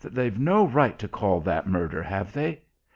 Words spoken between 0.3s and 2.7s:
no right to call that murder, have they?